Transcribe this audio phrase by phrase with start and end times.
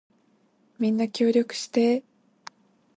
[0.79, 2.03] みんな協力してー